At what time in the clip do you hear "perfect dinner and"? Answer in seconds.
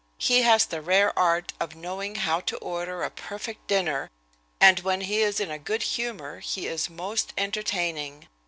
3.11-4.79